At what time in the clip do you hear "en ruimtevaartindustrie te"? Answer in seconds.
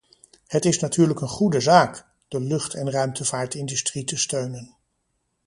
2.73-4.17